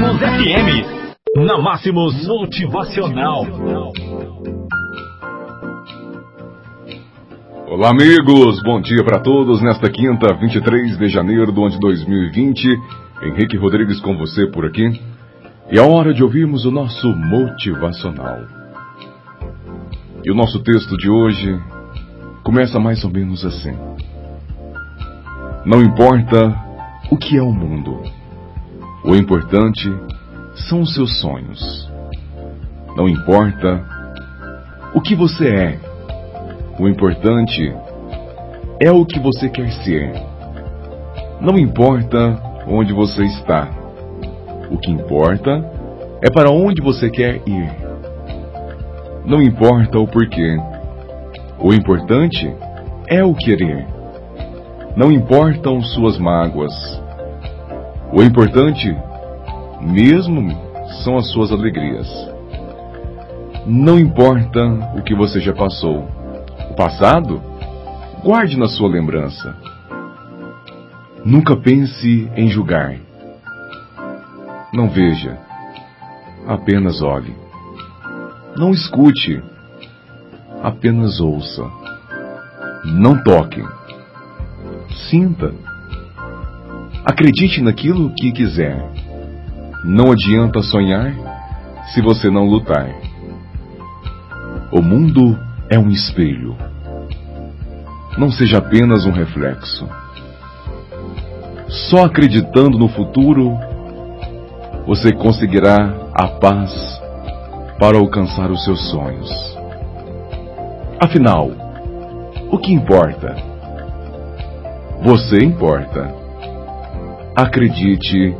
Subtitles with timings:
[0.00, 1.44] Máximos FM.
[1.44, 3.44] Na Máximos Motivacional.
[7.66, 8.62] Olá, amigos.
[8.62, 9.60] Bom dia para todos.
[9.60, 12.80] Nesta quinta, 23 de janeiro do ano de 2020.
[13.24, 14.90] Henrique Rodrigues com você por aqui.
[15.70, 18.38] E é hora de ouvirmos o nosso motivacional.
[20.24, 21.60] E o nosso texto de hoje
[22.42, 23.76] começa mais ou menos assim.
[25.66, 26.56] Não importa
[27.10, 28.00] o que é o mundo,
[29.04, 29.88] o importante
[30.68, 31.90] são os seus sonhos.
[32.96, 33.82] Não importa
[34.94, 35.78] o que você é,
[36.78, 37.72] o importante
[38.80, 40.12] é o que você quer ser.
[41.40, 43.68] Não importa onde você está,
[44.70, 45.64] o que importa
[46.22, 47.70] é para onde você quer ir.
[49.24, 50.56] Não importa o porquê,
[51.58, 52.52] o importante
[53.08, 53.86] é o querer.
[54.96, 56.72] Não importam suas mágoas.
[58.12, 58.96] O importante,
[59.80, 60.50] mesmo,
[61.04, 62.08] são as suas alegrias.
[63.64, 64.64] Não importa
[64.96, 66.08] o que você já passou.
[66.70, 67.40] O passado,
[68.24, 69.56] guarde na sua lembrança.
[71.24, 72.96] Nunca pense em julgar.
[74.74, 75.38] Não veja,
[76.48, 77.34] apenas olhe.
[78.56, 79.40] Não escute,
[80.62, 81.64] apenas ouça.
[82.84, 83.62] Não toque,
[85.08, 85.69] sinta.
[87.04, 88.76] Acredite naquilo que quiser.
[89.84, 91.14] Não adianta sonhar
[91.94, 92.90] se você não lutar.
[94.70, 96.56] O mundo é um espelho.
[98.18, 99.88] Não seja apenas um reflexo.
[101.68, 103.56] Só acreditando no futuro
[104.86, 107.00] você conseguirá a paz
[107.78, 109.30] para alcançar os seus sonhos.
[111.00, 111.50] Afinal,
[112.50, 113.36] o que importa?
[115.02, 116.12] Você importa.
[117.40, 118.36] Acredite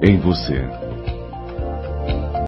[0.00, 0.87] em você.